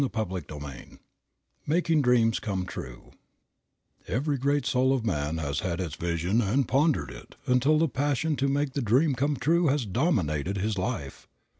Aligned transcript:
CHAPTER 0.11 0.39
IV 0.55 0.99
MAKING 1.67 2.01
DREAMS 2.01 2.39
COME 2.39 2.65
TRUE 2.65 3.11
"Every 4.07 4.39
great 4.39 4.65
soul 4.65 4.93
of 4.93 5.05
man 5.05 5.37
has 5.37 5.59
had 5.59 5.79
its 5.79 5.93
vision 5.93 6.41
and 6.41 6.67
pondered 6.67 7.11
it, 7.11 7.35
until 7.45 7.77
the 7.77 7.87
passion 7.87 8.35
to 8.37 8.47
make 8.47 8.73
the 8.73 8.81
dream 8.81 9.13
come 9.13 9.35
true 9.37 9.67
has 9.67 9.85
dominated 9.85 10.57
his 10.57 10.75
life." 10.75 11.27